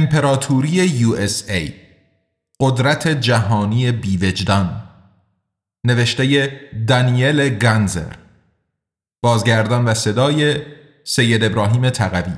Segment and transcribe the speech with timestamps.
[0.00, 0.80] امپراتوری
[1.48, 1.72] ای
[2.60, 4.82] قدرت جهانی بیوجدان.
[5.84, 6.52] نوشته
[6.88, 8.12] دانیل گنزر
[9.22, 10.56] بازگردان و صدای
[11.04, 12.32] سید ابراهیم تقوی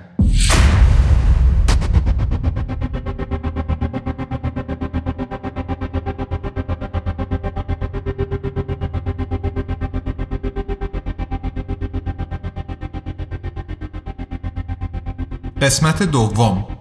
[15.61, 16.72] قسمت دوم.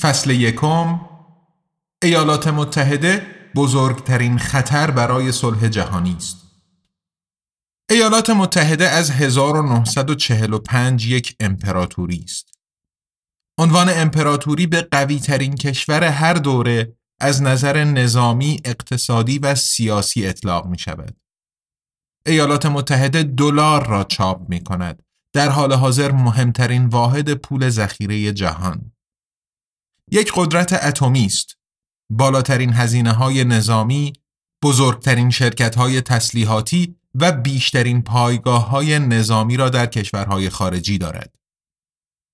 [0.00, 1.00] فصل یکم
[2.02, 6.36] ایالات متحده بزرگترین خطر برای صلح جهانی است.
[7.90, 12.48] ایالات متحده از 1945 یک امپراتوری است.
[13.58, 20.66] عنوان امپراتوری به قوی ترین کشور هر دوره از نظر نظامی، اقتصادی و سیاسی اطلاق
[20.66, 21.16] می شود.
[22.26, 25.02] ایالات متحده دلار را چاپ می کند.
[25.32, 28.92] در حال حاضر مهمترین واحد پول ذخیره جهان.
[30.10, 31.56] یک قدرت اتمی است.
[32.10, 34.12] بالاترین هزینه های نظامی،
[34.64, 41.34] بزرگترین شرکت های تسلیحاتی و بیشترین پایگاه های نظامی را در کشورهای خارجی دارد.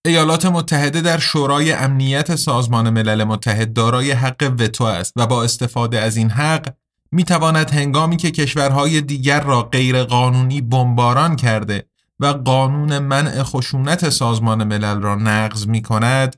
[0.06, 6.00] ایالات متحده در شورای امنیت سازمان ملل متحد دارای حق وتو است و با استفاده
[6.00, 6.74] از این حق
[7.12, 11.86] می تواند هنگامی که کشورهای دیگر را غیر قانونی بمباران کرده
[12.20, 16.36] و قانون منع خشونت سازمان ملل را نقض می کند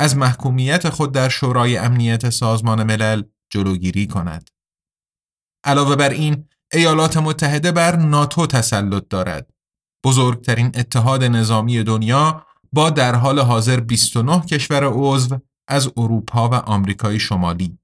[0.00, 4.50] از محکومیت خود در شورای امنیت سازمان ملل جلوگیری کند.
[5.64, 9.50] علاوه بر این، ایالات متحده بر ناتو تسلط دارد.
[10.04, 15.38] بزرگترین اتحاد نظامی دنیا با در حال حاضر 29 کشور عضو
[15.68, 17.78] از اروپا و آمریکای شمالی.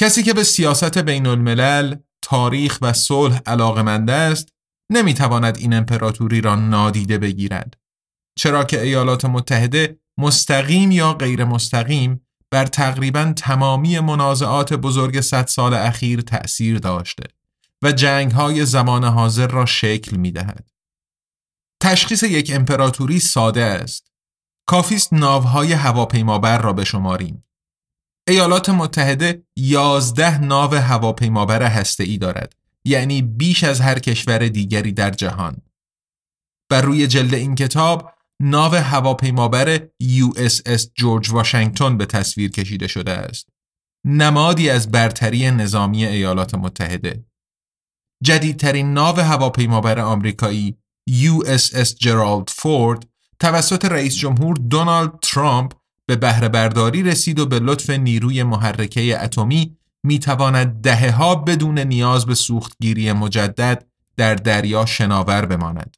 [0.00, 4.48] کسی که به سیاست بین الملل، تاریخ و صلح علاقمند است،
[4.92, 7.85] نمی‌تواند این امپراتوری را نادیده بگیرد.
[8.38, 15.74] چرا که ایالات متحده مستقیم یا غیر مستقیم بر تقریبا تمامی منازعات بزرگ صد سال
[15.74, 17.24] اخیر تأثیر داشته
[17.82, 20.70] و جنگ های زمان حاضر را شکل می دهد.
[21.82, 24.12] تشخیص یک امپراتوری ساده است.
[24.66, 27.44] کافیست ناوهای هواپیمابر را بشماریم.
[28.28, 32.54] ایالات متحده یازده ناو هواپیمابر ای دارد
[32.84, 35.62] یعنی بیش از هر کشور دیگری در جهان.
[36.70, 43.48] بر روی جلد این کتاب ناو هواپیمابر USS جورج واشنگتن به تصویر کشیده شده است.
[44.04, 47.24] نمادی از برتری نظامی ایالات متحده.
[48.22, 50.76] جدیدترین ناو هواپیمابر آمریکایی
[51.10, 53.08] USS جرالد فورد
[53.40, 55.72] توسط رئیس جمهور دونالد ترامپ
[56.06, 61.78] به بهره برداری رسید و به لطف نیروی محرکه اتمی می تواند دهه ها بدون
[61.78, 63.86] نیاز به سوختگیری مجدد
[64.16, 65.96] در دریا شناور بماند.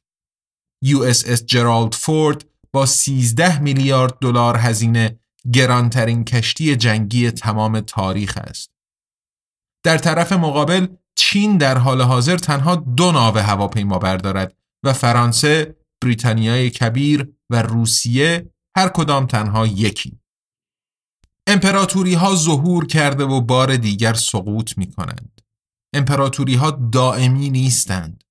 [0.85, 5.19] USS جرالد فورد با 13 میلیارد دلار هزینه
[5.53, 8.71] گرانترین کشتی جنگی تمام تاریخ است.
[9.83, 16.69] در طرف مقابل چین در حال حاضر تنها دو ناو هواپیما بردارد و فرانسه، بریتانیای
[16.69, 20.19] کبیر و روسیه هر کدام تنها یکی.
[21.47, 25.41] امپراتوری ها ظهور کرده و بار دیگر سقوط می کنند.
[25.93, 28.23] امپراتوری ها دائمی نیستند.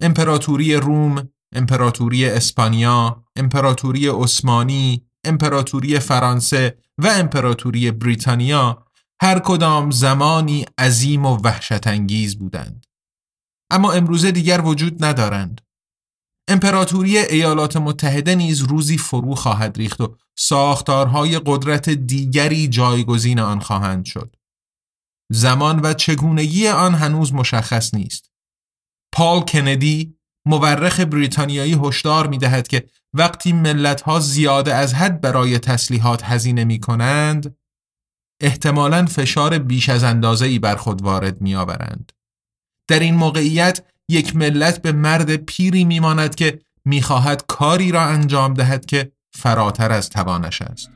[0.00, 8.86] امپراتوری روم، امپراتوری اسپانیا، امپراتوری عثمانی، امپراتوری فرانسه و امپراتوری بریتانیا
[9.22, 12.86] هر کدام زمانی عظیم و وحشت انگیز بودند.
[13.70, 15.60] اما امروزه دیگر وجود ندارند.
[16.48, 24.04] امپراتوری ایالات متحده نیز روزی فرو خواهد ریخت و ساختارهای قدرت دیگری جایگزین آن خواهند
[24.04, 24.36] شد.
[25.32, 28.30] زمان و چگونگی آن هنوز مشخص نیست.
[29.12, 30.15] پال کندی
[30.46, 32.84] مورخ بریتانیایی هشدار می دهد که
[33.14, 37.56] وقتی ملت ها زیاده از حد برای تسلیحات هزینه می کنند
[38.40, 42.12] احتمالا فشار بیش از اندازه ای بر خود وارد می آورند.
[42.88, 48.02] در این موقعیت یک ملت به مرد پیری می ماند که می خواهد کاری را
[48.02, 50.95] انجام دهد که فراتر از توانش است.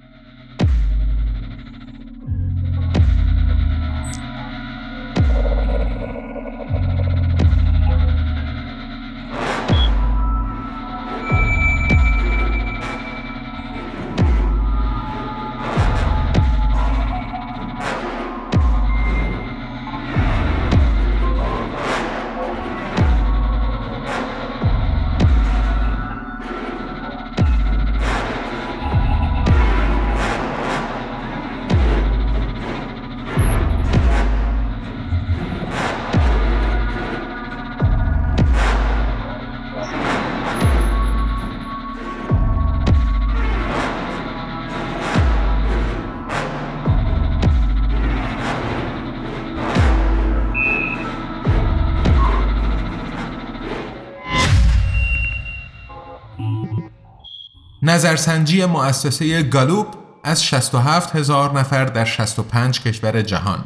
[57.90, 63.64] نظرسنجی مؤسسه گالوپ از 67 هزار نفر در 65 کشور جهان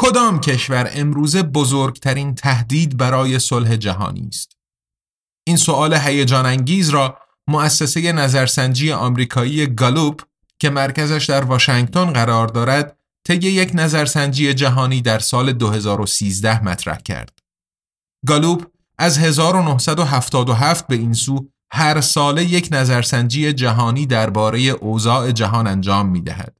[0.00, 4.56] کدام کشور امروزه بزرگترین تهدید برای صلح جهانی است؟
[5.46, 7.18] این سوال هیجان انگیز را
[7.48, 10.22] مؤسسه نظرسنجی آمریکایی گالوپ
[10.58, 17.38] که مرکزش در واشنگتن قرار دارد طی یک نظرسنجی جهانی در سال 2013 مطرح کرد.
[18.26, 18.66] گالوپ
[18.98, 26.20] از 1977 به این سو هر ساله یک نظرسنجی جهانی درباره اوضاع جهان انجام می
[26.20, 26.56] دهد.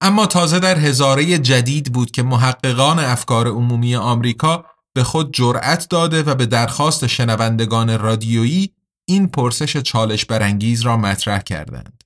[0.00, 4.64] اما تازه در هزاره جدید بود که محققان افکار عمومی آمریکا
[4.94, 8.72] به خود جرأت داده و به درخواست شنوندگان رادیویی
[9.04, 12.04] این پرسش چالش برانگیز را مطرح کردند.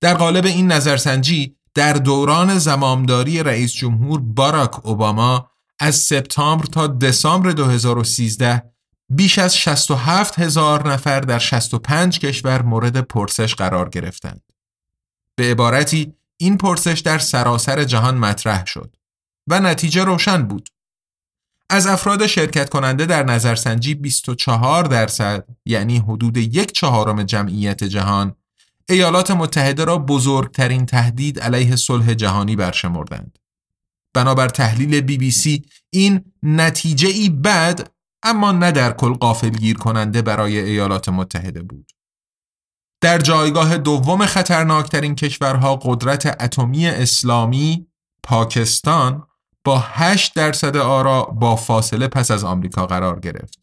[0.00, 5.50] در قالب این نظرسنجی در دوران زمامداری رئیس جمهور باراک اوباما
[5.80, 8.73] از سپتامبر تا دسامبر 2013
[9.08, 14.42] بیش از 67 هزار نفر در 65 کشور مورد پرسش قرار گرفتند.
[15.36, 18.96] به عبارتی این پرسش در سراسر جهان مطرح شد
[19.46, 20.68] و نتیجه روشن بود.
[21.70, 28.36] از افراد شرکت کننده در نظرسنجی 24 درصد یعنی حدود یک چهارم جمعیت جهان
[28.88, 33.38] ایالات متحده را بزرگترین تهدید علیه صلح جهانی برشمردند.
[34.14, 37.93] بنابر تحلیل بی بی سی این نتیجه ای بد
[38.24, 41.92] اما نه در کل قافلگیر کننده برای ایالات متحده بود.
[43.00, 47.86] در جایگاه دوم خطرناکترین کشورها قدرت اتمی اسلامی
[48.22, 49.26] پاکستان
[49.64, 53.62] با 8 درصد آرا با فاصله پس از آمریکا قرار گرفت.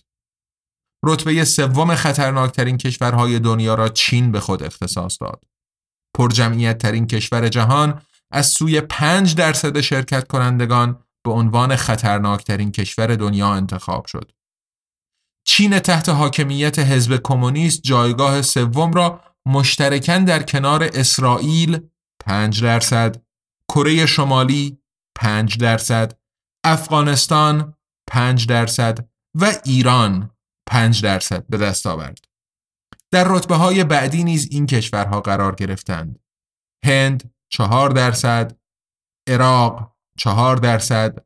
[1.06, 5.44] رتبه سوم خطرناکترین کشورهای دنیا را چین به خود اختصاص داد.
[6.18, 13.54] پرجمعیت ترین کشور جهان از سوی 5 درصد شرکت کنندگان به عنوان خطرناکترین کشور دنیا
[13.54, 14.32] انتخاب شد.
[15.44, 21.80] چین تحت حاکمیت حزب کمونیست جایگاه سوم را مشترکاً در کنار اسرائیل
[22.20, 23.24] 5 درصد،
[23.70, 24.78] کره شمالی
[25.16, 26.20] 5 درصد،
[26.64, 27.74] افغانستان
[28.08, 30.32] 5 درصد و ایران
[30.70, 32.26] 5 درصد به دست آورد.
[33.12, 36.20] در رتبه های بعدی نیز این کشورها قرار گرفتند.
[36.86, 38.58] هند 4 درصد،
[39.28, 41.26] عراق 4 درصد،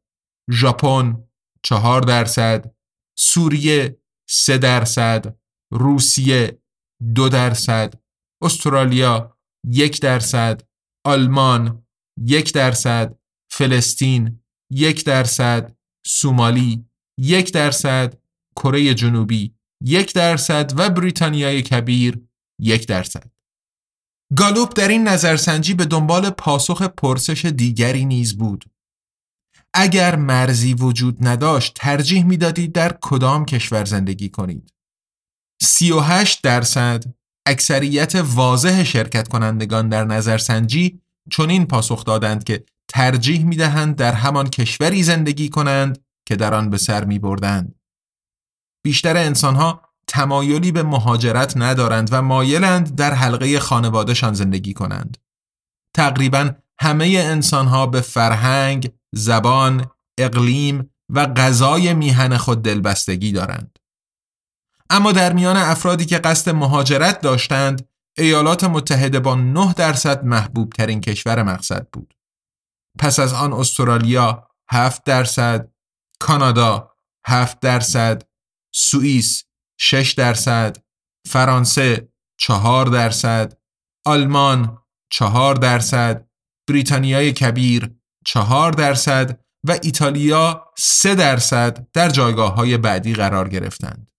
[0.52, 1.24] ژاپن
[1.64, 2.76] 4 درصد،
[3.18, 3.98] سوریه
[4.30, 5.38] 3 درصد،
[5.72, 6.62] روسیه
[7.16, 7.94] 2 درصد،
[8.44, 10.62] استرالیا 1 درصد،
[11.06, 11.86] آلمان
[12.18, 13.20] 1 درصد،
[13.52, 15.76] فلسطین 1 درصد،
[16.08, 16.86] سومالی
[17.20, 18.14] 1 درصد،
[18.56, 22.28] کره جنوبی یک درصد و بریتانیای کبیر
[22.62, 23.32] یک درصد.
[24.38, 28.66] گالوپ در این نظرسنجی به دنبال پاسخ پرسش دیگری نیز بود.
[29.76, 34.74] اگر مرزی وجود نداشت ترجیح می‌دادید در کدام کشور زندگی کنید؟
[35.62, 37.04] 38 درصد
[37.48, 41.02] اکثریت واضح شرکت کنندگان در نظرسنجی
[41.32, 46.70] چنین پاسخ دادند که ترجیح می دهند در همان کشوری زندگی کنند که در آن
[46.70, 47.76] به سر می بردند.
[48.84, 55.18] بیشتر انسانها تمایلی به مهاجرت ندارند و مایلند در حلقه خانوادهشان زندگی کنند.
[55.94, 63.80] تقریبا همه انسانها به فرهنگ، زبان، اقلیم و غذای میهن خود دلبستگی دارند.
[64.90, 71.02] اما در میان افرادی که قصد مهاجرت داشتند، ایالات متحده با 9 درصد محبوب ترین
[71.02, 72.14] کشور مقصد بود.
[73.00, 75.72] پس از آن استرالیا 7 درصد،
[76.20, 76.92] کانادا
[77.28, 78.24] 7 درصد،
[78.74, 79.44] سوئیس
[79.80, 80.78] 6 درصد،
[81.28, 83.58] فرانسه 4 درصد،
[84.06, 84.78] آلمان
[85.12, 86.25] 4 درصد،
[86.68, 87.92] بریتانیای کبیر
[88.26, 94.12] 4 درصد و ایتالیا 3 درصد در جایگاه های بعدی قرار گرفتند.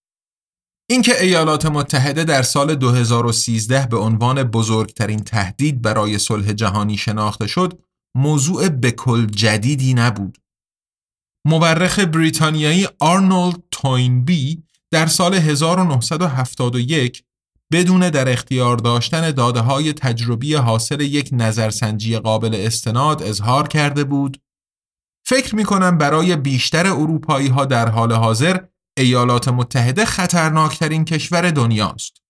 [0.89, 7.79] اینکه ایالات متحده در سال 2013 به عنوان بزرگترین تهدید برای صلح جهانی شناخته شد،
[8.15, 10.37] موضوع بکل جدیدی نبود.
[11.45, 17.23] مورخ بریتانیایی آرنولد توینبی در سال 1971
[17.71, 24.41] بدون در اختیار داشتن داده های تجربی حاصل یک نظرسنجی قابل استناد اظهار کرده بود
[25.25, 28.59] فکر می کنم برای بیشتر اروپایی ها در حال حاضر
[28.97, 32.21] ایالات متحده خطرناکترین کشور دنیاست.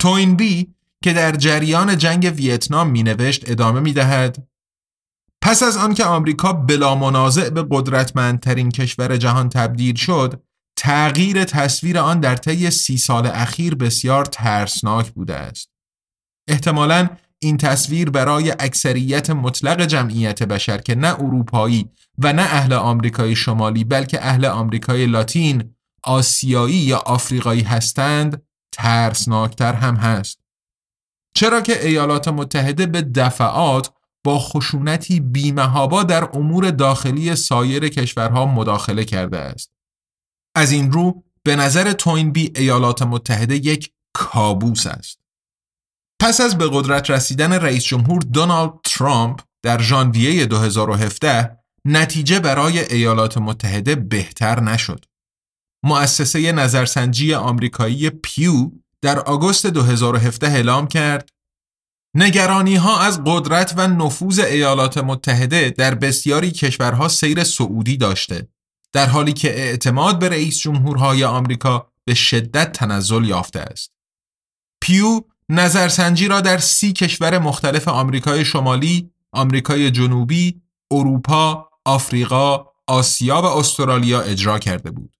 [0.00, 4.48] توینبی که در جریان جنگ ویتنام می نوشت ادامه می دهد
[5.42, 10.42] پس از آنکه آمریکا بلا منازع به قدرتمندترین کشور جهان تبدیل شد
[10.82, 15.70] تغییر تصویر آن در طی سی سال اخیر بسیار ترسناک بوده است
[16.48, 17.08] احتمالا
[17.38, 23.84] این تصویر برای اکثریت مطلق جمعیت بشر که نه اروپایی و نه اهل آمریکای شمالی
[23.84, 30.40] بلکه اهل آمریکای لاتین، آسیایی یا آفریقایی هستند ترسناکتر هم هست.
[31.34, 33.90] چرا که ایالات متحده به دفعات
[34.24, 39.79] با خشونتی بیمهابا در امور داخلی سایر کشورها مداخله کرده است.
[40.54, 45.20] از این رو به نظر توینبی ایالات متحده یک کابوس است.
[46.20, 53.38] پس از به قدرت رسیدن رئیس جمهور دونالد ترامپ در ژانویه 2017 نتیجه برای ایالات
[53.38, 55.04] متحده بهتر نشد.
[55.84, 58.70] مؤسسه نظرسنجی آمریکایی پیو
[59.02, 61.28] در آگوست 2017 اعلام کرد
[62.14, 68.48] نگرانی ها از قدرت و نفوذ ایالات متحده در بسیاری کشورها سیر سعودی داشته
[68.92, 73.92] در حالی که اعتماد به رئیس جمهورهای آمریکا به شدت تنزل یافته است.
[74.82, 83.44] پیو نظرسنجی را در سی کشور مختلف آمریکای شمالی، آمریکای جنوبی، اروپا، آفریقا، آسیا و
[83.44, 85.16] استرالیا اجرا کرده بود.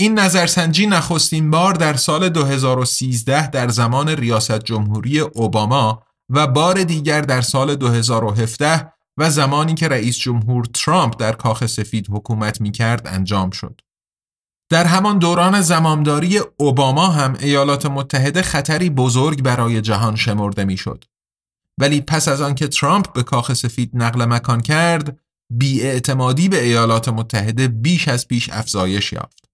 [0.00, 7.20] این نظرسنجی نخستین بار در سال 2013 در زمان ریاست جمهوری اوباما و بار دیگر
[7.20, 13.06] در سال 2017 و زمانی که رئیس جمهور ترامپ در کاخ سفید حکومت می کرد
[13.06, 13.80] انجام شد.
[14.70, 21.04] در همان دوران زمامداری اوباما هم ایالات متحده خطری بزرگ برای جهان شمرده می شد.
[21.80, 25.18] ولی پس از آنکه ترامپ به کاخ سفید نقل مکان کرد،
[25.52, 29.48] بیاعتمادی به ایالات متحده بیش از پیش افزایش یافت.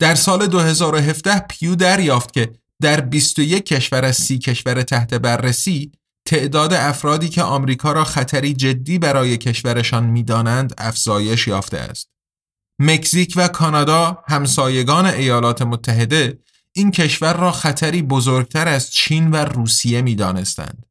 [0.00, 2.52] در سال 2017 پیو دریافت که
[2.82, 5.92] در 21 کشور از 30 کشور تحت بررسی
[6.28, 12.10] تعداد افرادی که آمریکا را خطری جدی برای کشورشان می‌دانند افزایش یافته است.
[12.78, 16.38] مکزیک و کانادا همسایگان ایالات متحده
[16.72, 20.86] این کشور را خطری بزرگتر از چین و روسیه می دانستند.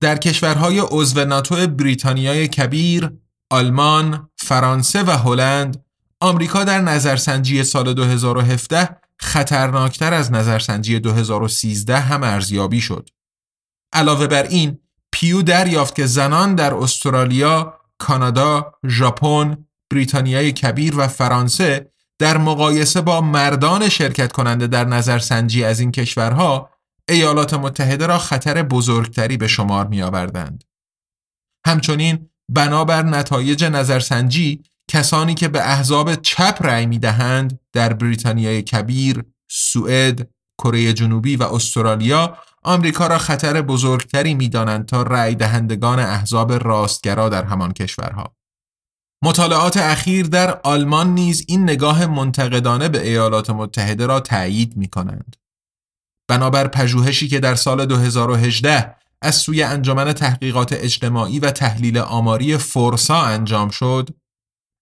[0.00, 3.12] در کشورهای عضو ناتو بریتانیای کبیر،
[3.50, 5.84] آلمان، فرانسه و هلند
[6.20, 13.08] آمریکا در نظرسنجی سال 2017 خطرناکتر از نظرسنجی 2013 هم ارزیابی شد.
[13.92, 14.78] علاوه بر این
[15.12, 23.20] پیو دریافت که زنان در استرالیا، کانادا، ژاپن، بریتانیای کبیر و فرانسه در مقایسه با
[23.20, 26.70] مردان شرکت کننده در نظرسنجی از این کشورها
[27.08, 30.64] ایالات متحده را خطر بزرگتری به شمار می آوردند.
[31.66, 39.24] همچنین بنابر نتایج نظرسنجی کسانی که به احزاب چپ رأی می دهند در بریتانیای کبیر،
[39.50, 47.28] سوئد، کره جنوبی و استرالیا آمریکا را خطر بزرگتری می‌دانند تا رأی دهندگان احزاب راستگرا
[47.28, 48.36] در همان کشورها.
[49.24, 55.36] مطالعات اخیر در آلمان نیز این نگاه منتقدانه به ایالات متحده را تأیید می کنند.
[56.28, 63.22] بنابر پژوهشی که در سال 2018 از سوی انجمن تحقیقات اجتماعی و تحلیل آماری فورسا
[63.22, 64.10] انجام شد،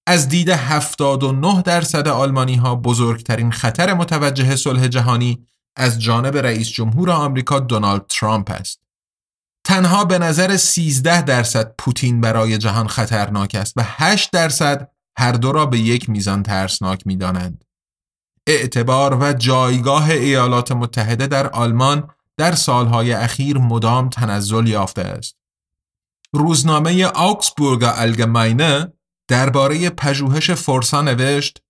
[0.08, 7.10] از دید 79 درصد آلمانی ها بزرگترین خطر متوجه صلح جهانی از جانب رئیس جمهور
[7.10, 8.80] آمریکا دونالد ترامپ است.
[9.64, 15.52] تنها به نظر 13 درصد پوتین برای جهان خطرناک است و 8 درصد هر دو
[15.52, 17.64] را به یک میزان ترسناک می دانند.
[18.46, 25.36] اعتبار و جایگاه ایالات متحده در آلمان در سالهای اخیر مدام تنزل یافته است.
[26.32, 28.92] روزنامه آکسبورگ الگماینه
[29.28, 31.63] درباره پژوهش فرسا نوشت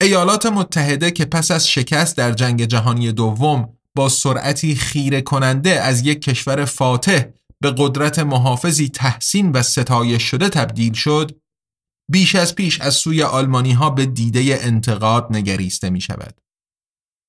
[0.00, 6.06] ایالات متحده که پس از شکست در جنگ جهانی دوم با سرعتی خیره کننده از
[6.06, 7.22] یک کشور فاتح
[7.60, 11.40] به قدرت محافظی تحسین و ستایش شده تبدیل شد
[12.10, 16.40] بیش از پیش از سوی آلمانی ها به دیده انتقاد نگریسته می شود.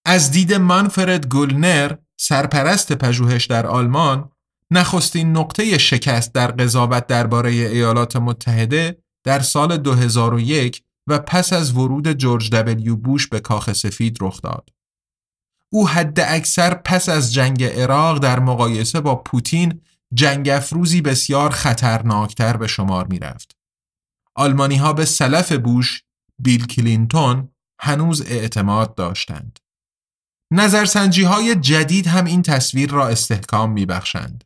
[0.05, 4.31] از دید منفرد گولنر سرپرست پژوهش در آلمان
[4.71, 12.13] نخستین نقطه شکست در قضاوت درباره ایالات متحده در سال 2001 و پس از ورود
[12.13, 14.69] جورج دبلیو بوش به کاخ سفید رخ داد.
[15.71, 19.81] او حد اکثر پس از جنگ عراق در مقایسه با پوتین
[20.13, 23.57] جنگ افروزی بسیار خطرناکتر به شمار می رفت.
[24.35, 26.03] آلمانی ها به سلف بوش
[26.39, 27.49] بیل کلینتون
[27.81, 29.59] هنوز اعتماد داشتند.
[30.51, 34.43] نظرسنجی های جدید هم این تصویر را استحکام می بخشند.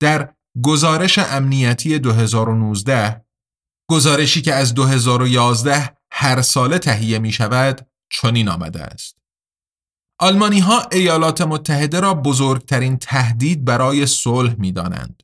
[0.00, 3.23] در گزارش امنیتی 2019
[3.90, 9.16] گزارشی که از 2011 هر ساله تهیه می شود چنین آمده است.
[10.18, 15.22] آلمانی ها ایالات متحده را بزرگترین تهدید برای صلح می دانند.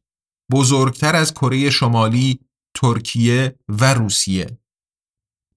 [0.53, 2.41] بزرگتر از کره شمالی،
[2.75, 4.59] ترکیه و روسیه.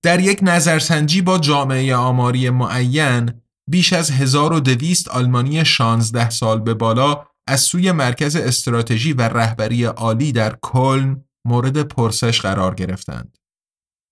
[0.03, 7.25] در یک نظرسنجی با جامعه آماری معین بیش از 1200 آلمانی 16 سال به بالا
[7.47, 13.37] از سوی مرکز استراتژی و رهبری عالی در کلن مورد پرسش قرار گرفتند.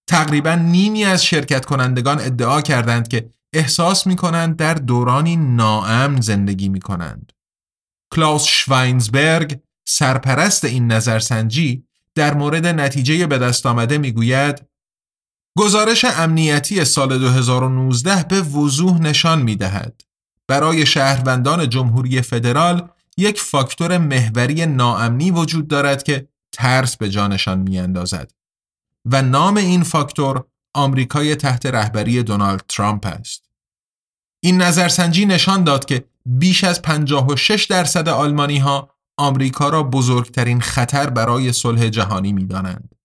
[0.08, 6.70] تقریبا نیمی از شرکت کنندگان ادعا کردند که احساس می کنند در دورانی ناامن زندگی
[6.70, 7.34] می کنند.
[8.14, 11.86] کلاوس شواینزبرگ سرپرست این نظرسنجی
[12.16, 14.66] در مورد نتیجه به دست آمده می گوید
[15.58, 20.02] گزارش امنیتی سال 2019 به وضوح نشان می دهد.
[20.48, 27.80] برای شهروندان جمهوری فدرال یک فاکتور محوری ناامنی وجود دارد که ترس به جانشان می
[27.80, 28.32] اندازد.
[29.06, 30.44] و نام این فاکتور
[30.74, 33.50] آمریکای تحت رهبری دونالد ترامپ است.
[34.44, 41.10] این نظرسنجی نشان داد که بیش از 56 درصد آلمانی ها آمریکا را بزرگترین خطر
[41.10, 42.96] برای صلح جهانی می دانند.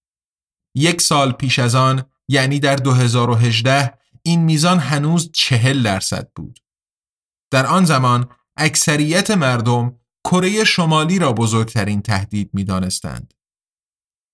[0.74, 6.60] یک سال پیش از آن یعنی در 2018 این میزان هنوز چهل درصد بود.
[7.50, 13.34] در آن زمان اکثریت مردم کره شمالی را بزرگترین تهدید می دانستند.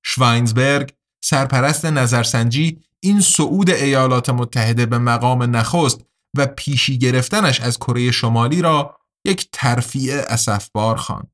[0.03, 0.95] شواینزبرگ
[1.25, 6.01] سرپرست نظرسنجی این صعود ایالات متحده به مقام نخست
[6.37, 11.31] و پیشی گرفتنش از کره شمالی را یک ترفیع اسفبار خواند.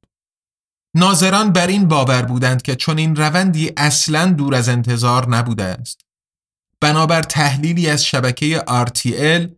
[0.97, 6.01] ناظران بر این باور بودند که چون این روندی اصلا دور از انتظار نبوده است.
[6.81, 9.51] بنابر تحلیلی از شبکه RTL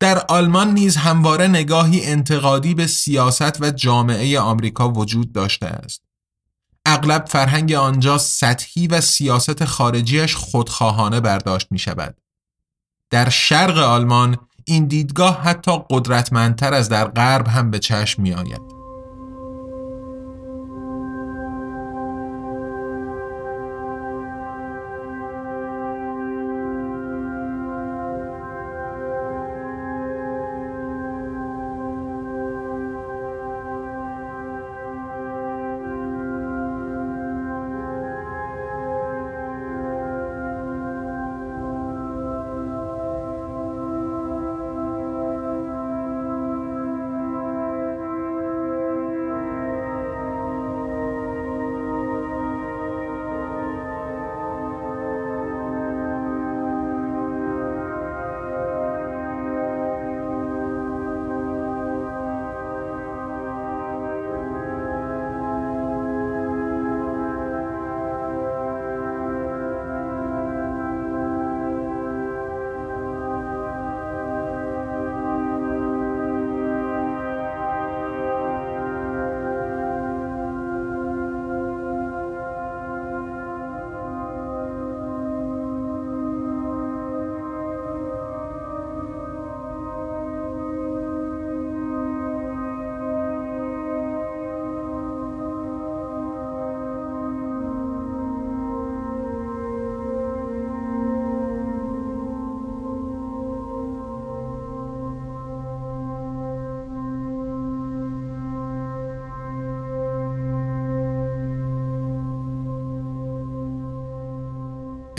[0.00, 6.05] در آلمان نیز همواره نگاهی انتقادی به سیاست و جامعه آمریکا وجود داشته است.
[6.86, 12.16] اغلب فرهنگ آنجا سطحی و سیاست خارجیش خودخواهانه برداشت می شود.
[13.10, 18.75] در شرق آلمان این دیدگاه حتی قدرتمندتر از در غرب هم به چشم می آید.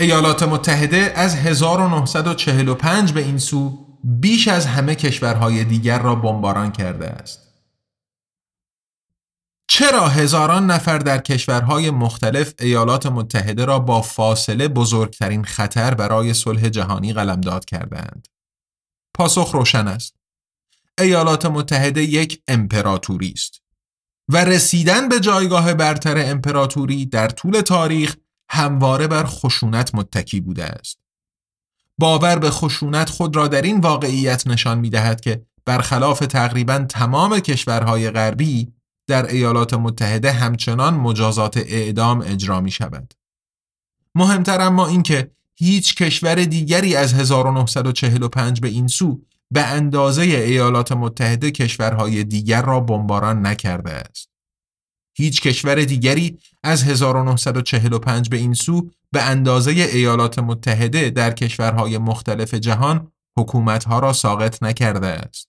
[0.00, 7.06] ایالات متحده از 1945 به این سو بیش از همه کشورهای دیگر را بمباران کرده
[7.06, 7.48] است.
[9.68, 16.68] چرا هزاران نفر در کشورهای مختلف ایالات متحده را با فاصله بزرگترین خطر برای صلح
[16.68, 18.28] جهانی قلمداد کردند؟
[19.14, 20.14] پاسخ روشن است.
[20.98, 23.62] ایالات متحده یک امپراتوری است
[24.28, 28.16] و رسیدن به جایگاه برتر امپراتوری در طول تاریخ
[28.50, 30.98] همواره بر خشونت متکی بوده است.
[31.98, 37.40] باور به خشونت خود را در این واقعیت نشان می دهد که برخلاف تقریبا تمام
[37.40, 38.72] کشورهای غربی
[39.06, 43.14] در ایالات متحده همچنان مجازات اعدام اجرا می شود.
[44.14, 51.50] مهمتر اما اینکه هیچ کشور دیگری از 1945 به این سو به اندازه ایالات متحده
[51.50, 54.28] کشورهای دیگر را بمباران نکرده است.
[55.18, 62.54] هیچ کشور دیگری از 1945 به این سو به اندازه ایالات متحده در کشورهای مختلف
[62.54, 65.48] جهان حکومتها را ساقط نکرده است.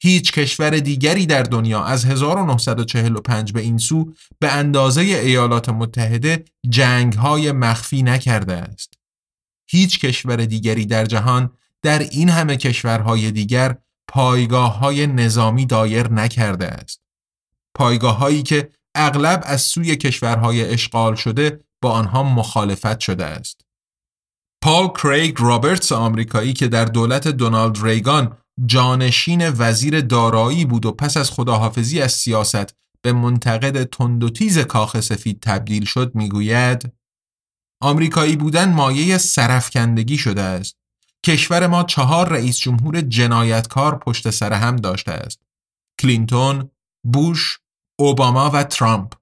[0.00, 7.52] هیچ کشور دیگری در دنیا از 1945 به این سو به اندازه ایالات متحده جنگهای
[7.52, 8.94] مخفی نکرده است.
[9.70, 11.50] هیچ کشور دیگری در جهان
[11.82, 13.76] در این همه کشورهای دیگر
[14.08, 17.06] پایگاه های نظامی دایر نکرده است.
[17.76, 23.60] پایگاه هایی که اغلب از سوی کشورهای اشغال شده با آنها مخالفت شده است.
[24.62, 31.16] پال کریگ رابرتس آمریکایی که در دولت دونالد ریگان جانشین وزیر دارایی بود و پس
[31.16, 36.92] از خداحافظی از سیاست به منتقد تند و تیز کاخ سفید تبدیل شد می‌گوید
[37.82, 40.76] آمریکایی بودن مایه سرفکندگی شده است
[41.26, 45.40] کشور ما چهار رئیس جمهور جنایتکار پشت سر هم داشته است.
[46.00, 46.70] کلینتون،
[47.12, 47.58] بوش،
[48.00, 49.12] اوباما و ترامپ.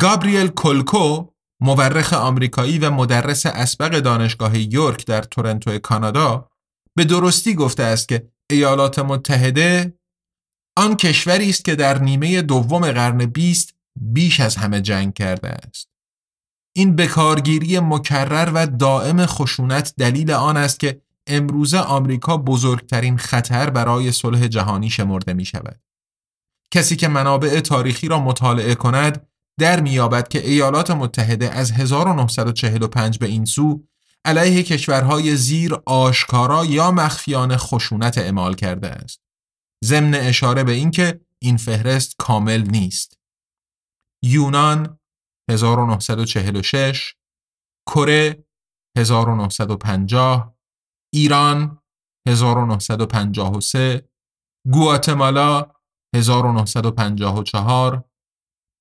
[0.00, 1.26] گابریل کلکو
[1.60, 6.50] مورخ آمریکایی و مدرس اسبق دانشگاه یورک در تورنتو کانادا
[6.96, 9.98] به درستی گفته است که ایالات متحده
[10.78, 15.88] آن کشوری است که در نیمه دوم قرن بیست بیش از همه جنگ کرده است.
[16.76, 24.12] این بکارگیری مکرر و دائم خشونت دلیل آن است که امروزه آمریکا بزرگترین خطر برای
[24.12, 25.80] صلح جهانی شمرده می شود.
[26.70, 29.28] کسی که منابع تاریخی را مطالعه کند
[29.58, 33.84] در میابد که ایالات متحده از 1945 به این سو
[34.24, 39.20] علیه کشورهای زیر آشکارا یا مخفیانه خشونت اعمال کرده است.
[39.84, 43.18] ضمن اشاره به اینکه این فهرست کامل نیست.
[44.24, 44.98] یونان
[45.50, 47.14] 1946
[47.86, 48.44] کره
[48.98, 50.56] 1950
[51.14, 51.82] ایران
[52.28, 54.08] 1953
[54.72, 55.66] گواتمالا
[56.18, 58.04] 1954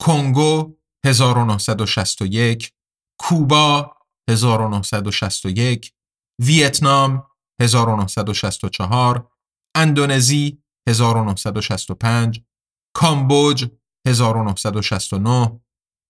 [0.02, 2.71] کنگو 1961
[3.19, 3.95] کوبا
[4.30, 5.93] 1961
[6.41, 7.23] ویتنام
[7.62, 9.28] 1964
[9.78, 12.41] اندونزی 1965
[12.93, 13.65] کامبوج
[14.08, 15.62] 1969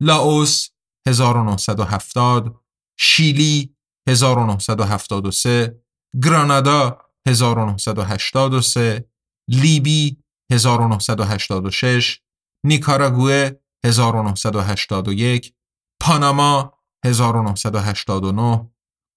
[0.01, 0.69] لاوس
[1.07, 2.55] 1970
[2.99, 3.75] شیلی
[4.09, 5.81] 1973
[6.23, 9.03] گرانادا 1983
[9.49, 10.17] لیبی
[10.51, 12.19] 1986
[12.65, 13.51] نیکاراگوه
[13.85, 15.53] 1981
[16.01, 16.73] پاناما
[17.05, 18.71] 1989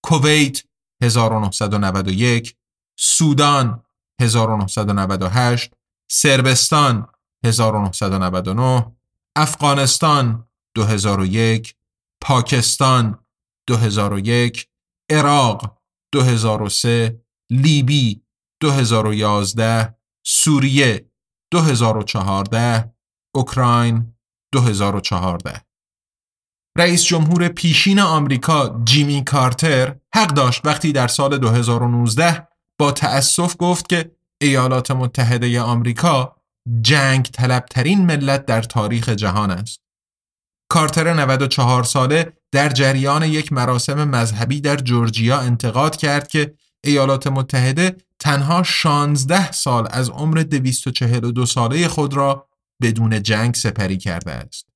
[0.05, 0.65] کویت
[1.03, 2.57] 1991
[2.99, 3.83] سودان
[4.21, 5.73] 1998
[6.11, 7.07] سربستان
[7.45, 8.97] 1999
[9.37, 11.75] افغانستان 2001
[12.23, 13.25] پاکستان
[13.69, 14.67] 2001
[15.11, 15.79] عراق
[16.15, 18.23] 2003 لیبی
[18.63, 19.95] 2011
[20.27, 21.10] سوریه
[21.53, 22.95] 2014
[23.35, 24.15] اوکراین
[24.53, 25.61] 2014
[26.79, 33.89] رئیس جمهور پیشین آمریکا جیمی کارتر حق داشت وقتی در سال 2019 با تأسف گفت
[33.89, 34.11] که
[34.43, 36.37] ایالات متحده آمریکا
[36.81, 39.81] جنگ طلبترین ملت در تاریخ جهان است.
[40.71, 47.97] کارتر 94 ساله در جریان یک مراسم مذهبی در جورجیا انتقاد کرد که ایالات متحده
[48.21, 52.49] تنها 16 سال از عمر 242 ساله خود را
[52.83, 54.70] بدون جنگ سپری کرده است.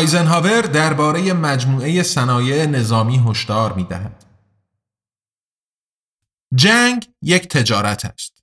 [0.00, 4.24] آیزنهاور درباره مجموعه صنایع نظامی هشدار می‌دهد.
[6.54, 8.42] جنگ یک تجارت است.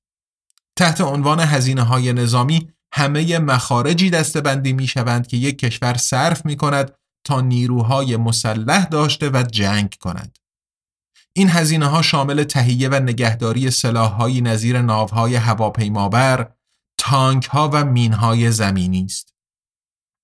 [0.75, 6.57] تحت عنوان هزینه های نظامی همه مخارجی دستبندی می شوند که یک کشور صرف می
[6.57, 6.91] کند
[7.23, 10.37] تا نیروهای مسلح داشته و جنگ کند.
[11.33, 16.51] این هزینه ها شامل تهیه و نگهداری سلاحهایی نظیر ناوهای هواپیمابر،
[16.97, 19.36] تانک ها و مین های زمینی است.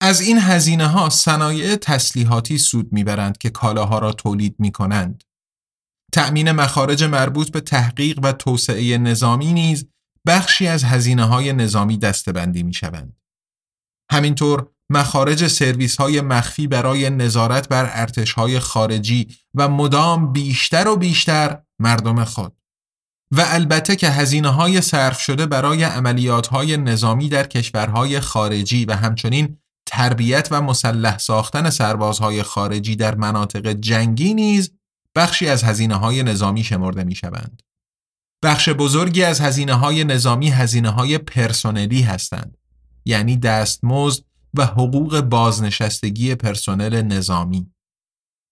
[0.03, 5.23] از این هزینه ها صنایع تسلیحاتی سود می‌برند که کالاها را تولید می کنند.
[6.13, 9.87] تأمین مخارج مربوط به تحقیق و توسعه نظامی نیز
[10.27, 13.17] بخشی از هزینه های نظامی دستبندی می شوند.
[14.11, 20.95] همینطور مخارج سرویس های مخفی برای نظارت بر ارتش های خارجی و مدام بیشتر و
[20.95, 22.57] بیشتر مردم خود.
[23.31, 28.95] و البته که هزینه های صرف شده برای عملیات های نظامی در کشورهای خارجی و
[28.95, 29.57] همچنین
[29.93, 34.71] تربیت و مسلح ساختن سربازهای خارجی در مناطق جنگی نیز
[35.15, 37.63] بخشی از هزینه های نظامی شمرده می شوند.
[38.43, 42.57] بخش بزرگی از هزینه های نظامی هزینه های پرسنلی هستند
[43.05, 47.71] یعنی دستمزد و حقوق بازنشستگی پرسنل نظامی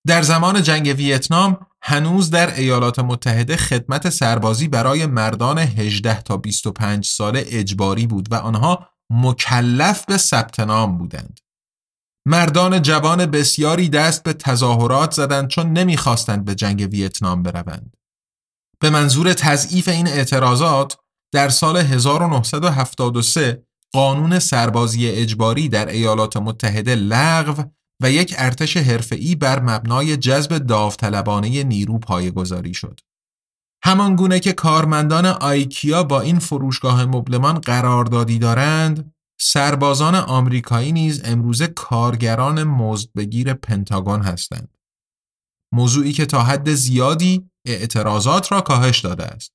[0.07, 7.05] در زمان جنگ ویتنام هنوز در ایالات متحده خدمت سربازی برای مردان 18 تا 25
[7.05, 11.39] ساله اجباری بود و آنها مکلف به ثبت نام بودند.
[12.27, 17.97] مردان جوان بسیاری دست به تظاهرات زدند چون نمی‌خواستند به جنگ ویتنام بروند.
[18.79, 20.97] به منظور تضعیف این اعتراضات
[21.33, 27.63] در سال 1973 قانون سربازی اجباری در ایالات متحده لغو
[28.01, 32.99] و یک ارتش حرفه‌ای بر مبنای جذب داوطلبانه نیرو پایه‌گذاری شد.
[33.83, 41.67] همان گونه که کارمندان آیکیا با این فروشگاه مبلمان قراردادی دارند، سربازان آمریکایی نیز امروزه
[41.67, 44.77] کارگران مزدبگیر پنتاگون هستند.
[45.73, 49.51] موضوعی که تا حد زیادی اعتراضات را کاهش داده است.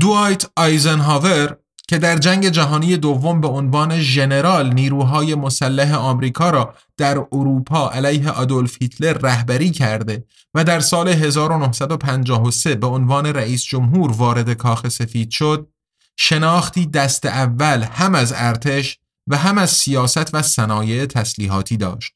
[0.00, 1.56] دوایت آیزنهاور
[1.88, 8.30] که در جنگ جهانی دوم به عنوان ژنرال نیروهای مسلح آمریکا را در اروپا علیه
[8.30, 15.30] آدولف هیتلر رهبری کرده و در سال 1953 به عنوان رئیس جمهور وارد کاخ سفید
[15.30, 15.68] شد
[16.18, 22.12] شناختی دست اول هم از ارتش و هم از سیاست و صنایع تسلیحاتی داشت.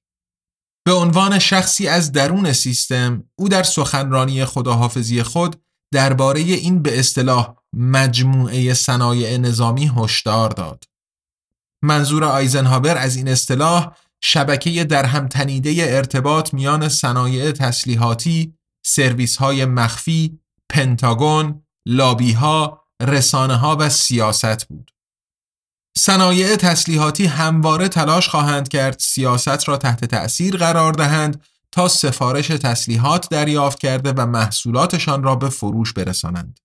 [0.85, 5.57] به عنوان شخصی از درون سیستم او در سخنرانی خداحافظی خود
[5.93, 10.85] درباره این به اصطلاح مجموعه صنایع نظامی هشدار داد.
[11.83, 18.55] منظور آیزنهاور از این اصطلاح شبکه در هم تنیده ارتباط میان صنایع تسلیحاتی،
[18.87, 24.91] سرویس های مخفی، پنتاگون، لابی ها، رسانه ها و سیاست بود.
[25.99, 33.29] صنایع تسلیحاتی همواره تلاش خواهند کرد سیاست را تحت تأثیر قرار دهند تا سفارش تسلیحات
[33.31, 36.61] دریافت کرده و محصولاتشان را به فروش برسانند.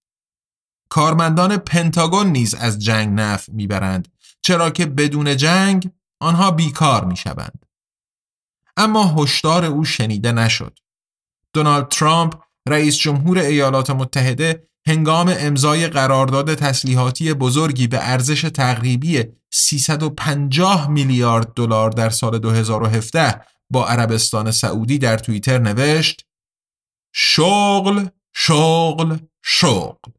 [0.90, 4.08] کارمندان پنتاگون نیز از جنگ نفع می‌برند
[4.42, 7.66] چرا که بدون جنگ آنها بیکار می‌شوند.
[8.78, 10.80] اما هشدار او شنیده نشد.
[11.54, 12.34] دونالد ترامپ
[12.68, 21.90] رئیس جمهور ایالات متحده هنگام امضای قرارداد تسلیحاتی بزرگی به ارزش تقریبی 350 میلیارد دلار
[21.90, 26.26] در سال 2017 با عربستان سعودی در توییتر نوشت
[27.16, 30.12] شغل شغل شغل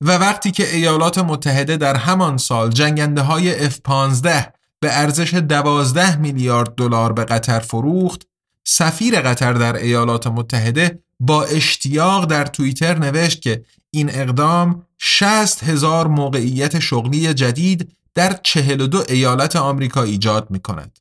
[0.00, 4.55] و وقتی که ایالات متحده در همان سال جنگنده های F-15
[4.86, 8.26] به ارزش 12 میلیارد دلار به قطر فروخت
[8.64, 16.06] سفیر قطر در ایالات متحده با اشتیاق در توییتر نوشت که این اقدام 60 هزار
[16.06, 20.98] موقعیت شغلی جدید در 42 ایالت آمریکا ایجاد می کند.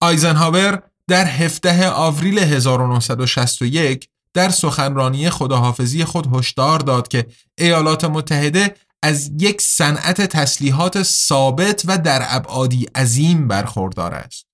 [0.00, 7.26] آیزنهاور در 17 آوریل 1961 در سخنرانی خداحافظی خود هشدار داد که
[7.58, 14.46] ایالات متحده از یک صنعت تسلیحات ثابت و در ابعادی عظیم برخوردار است.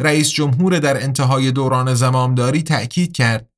[0.00, 3.50] رئیس جمهور در انتهای دوران زمامداری تأکید کرد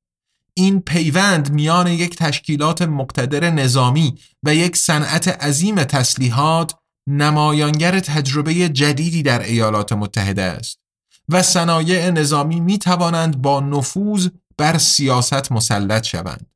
[0.53, 6.75] این پیوند میان یک تشکیلات مقتدر نظامی و یک صنعت عظیم تسلیحات
[7.07, 10.79] نمایانگر تجربه جدیدی در ایالات متحده است
[11.29, 16.48] و صنایع نظامی می توانند با نفوذ بر سیاست مسلط شوند.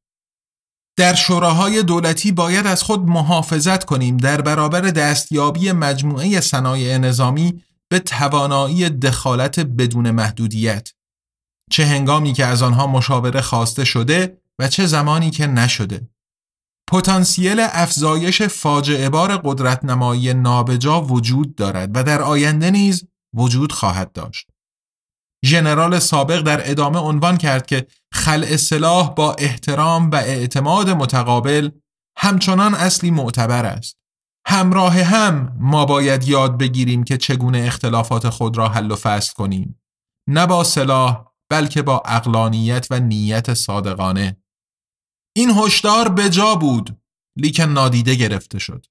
[0.98, 8.00] در شوراهای دولتی باید از خود محافظت کنیم در برابر دستیابی مجموعه صنایع نظامی به
[8.00, 10.94] توانایی دخالت بدون محدودیت.
[11.72, 16.10] چه هنگامی که از آنها مشاوره خواسته شده و چه زمانی که نشده.
[16.90, 23.04] پتانسیل افزایش فاجعه بار قدرت نمایی نابجا وجود دارد و در آینده نیز
[23.34, 24.53] وجود خواهد داشت.
[25.46, 31.70] ژنرال سابق در ادامه عنوان کرد که خلع سلاح با احترام و اعتماد متقابل
[32.18, 33.98] همچنان اصلی معتبر است.
[34.48, 39.82] همراه هم ما باید یاد بگیریم که چگونه اختلافات خود را حل و فصل کنیم.
[40.30, 44.38] نه با سلاح بلکه با اقلانیت و نیت صادقانه.
[45.36, 47.02] این هشدار به جا بود
[47.38, 48.86] لیکن نادیده گرفته شد.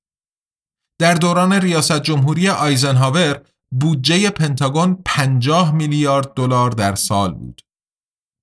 [1.01, 3.43] در دوران ریاست جمهوری آیزنهاور
[3.81, 7.63] بودجه پنتاگون 50 میلیارد دلار در سال بود.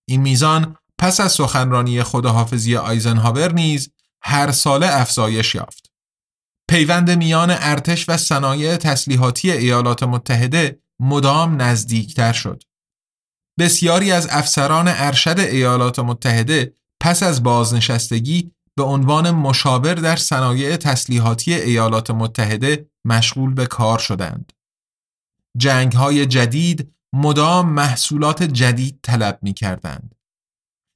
[0.08, 5.92] این میزان پس از سخنرانی خداحافظی آیزنهاور نیز هر ساله افزایش یافت.
[6.70, 12.64] پیوند میان ارتش و صنایع تسلیحاتی ایالات متحده مدام نزدیکتر شد.
[13.60, 21.54] بسیاری از افسران ارشد ایالات متحده پس از بازنشستگی به عنوان مشاور در صنایع تسلیحاتی
[21.54, 24.54] ایالات متحده مشغول به کار شدند.
[25.58, 30.16] جنگ های جدید مدام محصولات جدید طلب می کردند.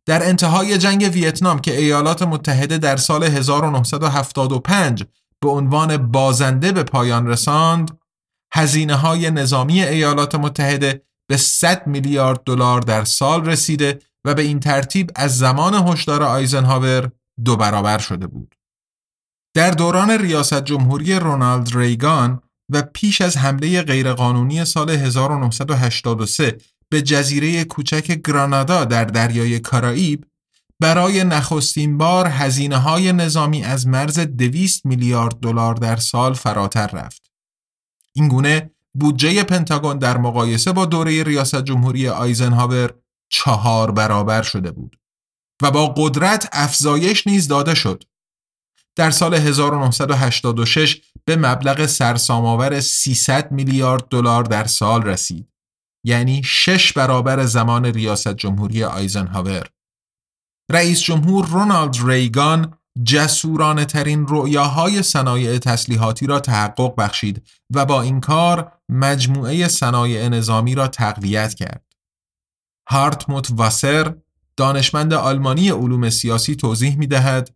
[0.06, 5.04] در انتهای جنگ ویتنام که ایالات متحده در سال 1975
[5.42, 8.00] به عنوان بازنده به پایان رساند،
[8.54, 14.60] هزینه های نظامی ایالات متحده به 100 میلیارد دلار در سال رسیده و به این
[14.60, 17.12] ترتیب از زمان هشدار آیزنهاور
[17.46, 18.56] دو برابر شده بود.
[19.56, 22.42] در دوران ریاست جمهوری رونالد ریگان
[22.74, 26.58] و پیش از حمله غیرقانونی سال 1983
[26.90, 30.26] به جزیره کوچک گرانادا در دریای کارائیب
[30.80, 37.32] برای نخستین بار هزینه های نظامی از مرز 200 میلیارد دلار در سال فراتر رفت.
[38.14, 42.94] این گونه بودجه پنتاگون در مقایسه با دوره ریاست جمهوری آیزنهاور
[43.30, 45.00] چهار برابر شده بود
[45.62, 48.04] و با قدرت افزایش نیز داده شد.
[48.96, 55.50] در سال 1986 به مبلغ سرسام‌آور 300 میلیارد دلار در سال رسید.
[56.06, 59.70] یعنی شش برابر زمان ریاست جمهوری آیزنهاور.
[60.72, 68.20] رئیس جمهور رونالد ریگان جسورانه ترین رؤیاهای صنایع تسلیحاتی را تحقق بخشید و با این
[68.20, 71.86] کار مجموعه صنایع نظامی را تقویت کرد.
[72.90, 74.16] هارتموت واسر
[74.58, 77.56] دانشمند آلمانی علوم سیاسی توضیح می دهد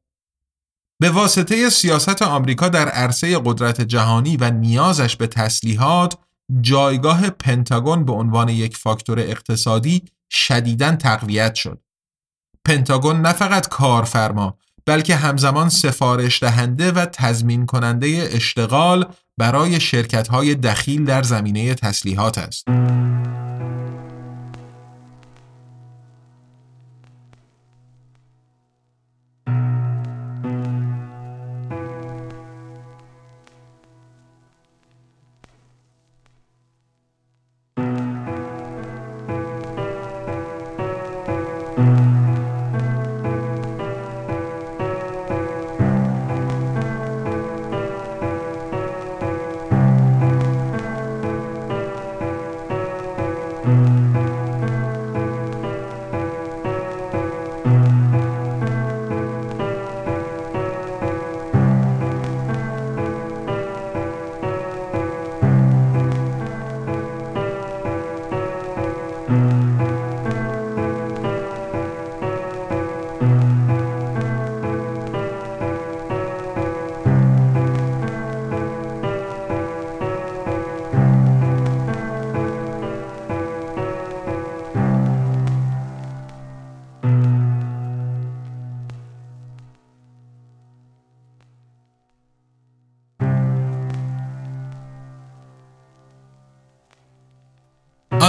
[1.00, 6.18] به واسطه سیاست آمریکا در عرصه قدرت جهانی و نیازش به تسلیحات
[6.62, 11.82] جایگاه پنتاگون به عنوان یک فاکتور اقتصادی شدیداً تقویت شد.
[12.66, 19.06] پنتاگون نه فقط کارفرما بلکه همزمان سفارش دهنده و تضمین کننده اشتغال
[19.38, 22.68] برای شرکت های دخیل در زمینه تسلیحات است.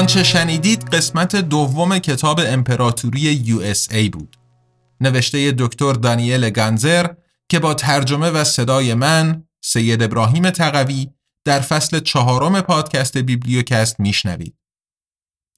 [0.09, 4.37] آنچه شنیدید قسمت دوم کتاب امپراتوری USA بود
[5.01, 7.07] نوشته دکتر دانیل گانزر
[7.49, 11.11] که با ترجمه و صدای من سید ابراهیم تقوی
[11.45, 14.55] در فصل چهارم پادکست بیبلیوکست میشنوید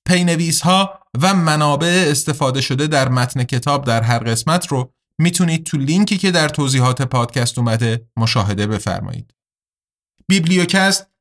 [0.06, 5.76] پی‌نویس ها و منابع استفاده شده در متن کتاب در هر قسمت رو می‌تونید تو
[5.76, 9.34] لینکی که در توضیحات پادکست اومده مشاهده بفرمایید.
[10.28, 11.09] بیبلیوکست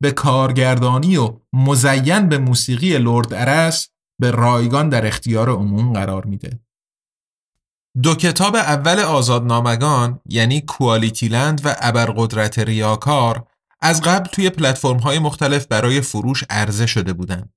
[0.00, 3.88] به کارگردانی و مزین به موسیقی لرد ارس
[4.20, 6.60] به رایگان در اختیار عموم قرار میده.
[8.02, 13.46] دو کتاب اول آزادنامگان یعنی کوالیتی لند و ابرقدرت ریاکار
[13.80, 17.52] از قبل توی پلتفرم های مختلف برای فروش عرضه شده بودند.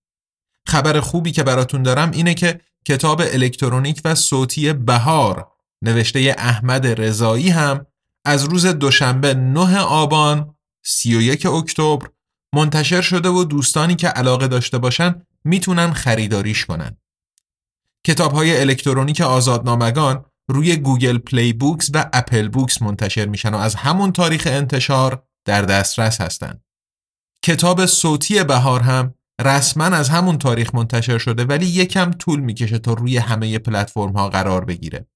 [0.67, 7.49] خبر خوبی که براتون دارم اینه که کتاب الکترونیک و صوتی بهار نوشته احمد رضایی
[7.49, 7.85] هم
[8.25, 12.07] از روز دوشنبه 9 آبان 31 اکتبر
[12.53, 16.97] منتشر شده و دوستانی که علاقه داشته باشن می‌تونن خریداریش کنن.
[18.07, 23.75] کتاب های الکترونیک آزادنامگان روی Google Play Books و Apple Books منتشر میشن و از
[23.75, 26.63] همون تاریخ انتشار در دسترس هستند.
[27.43, 32.93] کتاب صوتی بهار هم رسما از همون تاریخ منتشر شده ولی یکم طول می‌کشه تا
[32.93, 35.07] روی همه پلتفرم ها قرار بگیره.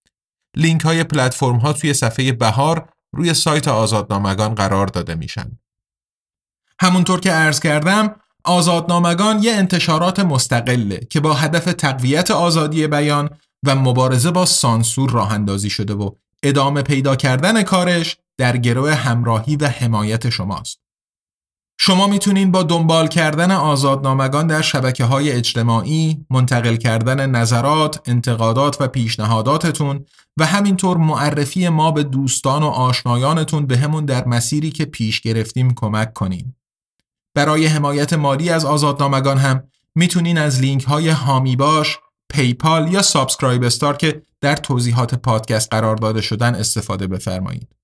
[0.55, 5.59] لینک های پلتفرم ها توی صفحه بهار روی سایت آزادنامگان قرار داده میشن.
[6.82, 13.30] همونطور که عرض کردم آزادنامگان یه انتشارات مستقله که با هدف تقویت آزادی بیان
[13.65, 16.11] و مبارزه با سانسور راه اندازی شده و
[16.43, 20.80] ادامه پیدا کردن کارش در گروه همراهی و حمایت شماست.
[21.80, 28.88] شما می‌تونین با دنبال کردن آزادنامگان در شبکه های اجتماعی، منتقل کردن نظرات، انتقادات و
[28.88, 30.05] پیشنهاداتتون
[30.38, 36.13] و همینطور معرفی ما به دوستان و آشنایانتون بهمون در مسیری که پیش گرفتیم کمک
[36.13, 36.53] کنین.
[37.38, 39.63] برای حمایت مالی از آزادنامگان هم
[39.95, 41.97] می‌تونین از لینک های حامی باش،
[42.30, 47.75] PayPal یا SubscribeStar که در توضیحات پادکست قرار داده شدن استفاده بفرمایید.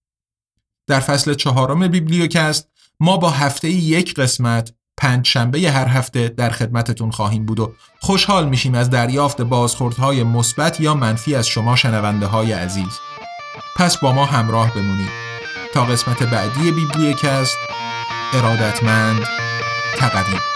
[0.87, 7.11] در فصل چهارم بیبلیوکست ما با هفته یک قسمت پنج شنبه هر هفته در خدمتتون
[7.11, 12.51] خواهیم بود و خوشحال میشیم از دریافت بازخوردهای مثبت یا منفی از شما شنونده های
[12.51, 12.99] عزیز.
[13.75, 15.11] پس با ما همراه بمونید
[15.73, 17.57] تا قسمت بعدی بیبلیوکست
[18.33, 19.42] ارادتمند
[19.95, 20.52] 跳个屁